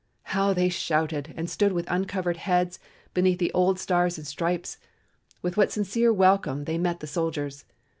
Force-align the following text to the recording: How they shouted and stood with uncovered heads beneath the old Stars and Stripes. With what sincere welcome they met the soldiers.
How 0.33 0.51
they 0.51 0.67
shouted 0.69 1.31
and 1.37 1.47
stood 1.47 1.73
with 1.73 1.85
uncovered 1.87 2.37
heads 2.37 2.79
beneath 3.13 3.37
the 3.37 3.51
old 3.53 3.77
Stars 3.77 4.17
and 4.17 4.25
Stripes. 4.25 4.79
With 5.43 5.57
what 5.57 5.71
sincere 5.71 6.11
welcome 6.11 6.63
they 6.63 6.79
met 6.79 7.01
the 7.01 7.05
soldiers. 7.05 7.65